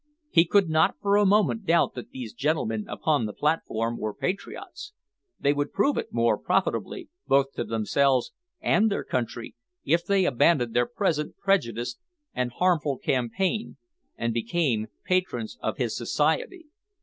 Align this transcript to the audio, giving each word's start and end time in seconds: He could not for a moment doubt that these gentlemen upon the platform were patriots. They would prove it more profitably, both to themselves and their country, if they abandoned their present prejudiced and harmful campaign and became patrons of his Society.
He 0.31 0.45
could 0.45 0.67
not 0.67 0.95
for 0.99 1.15
a 1.15 1.27
moment 1.27 1.63
doubt 1.63 1.93
that 1.93 2.09
these 2.09 2.33
gentlemen 2.33 2.87
upon 2.89 3.27
the 3.27 3.33
platform 3.35 3.99
were 3.99 4.15
patriots. 4.15 4.93
They 5.39 5.53
would 5.53 5.71
prove 5.71 5.95
it 5.95 6.11
more 6.11 6.39
profitably, 6.39 7.09
both 7.27 7.51
to 7.53 7.63
themselves 7.63 8.31
and 8.59 8.89
their 8.89 9.03
country, 9.03 9.53
if 9.85 10.03
they 10.03 10.25
abandoned 10.25 10.73
their 10.75 10.87
present 10.87 11.37
prejudiced 11.37 11.99
and 12.33 12.49
harmful 12.51 12.97
campaign 12.97 13.77
and 14.17 14.33
became 14.33 14.87
patrons 15.05 15.59
of 15.61 15.77
his 15.77 15.95
Society. 15.95 16.65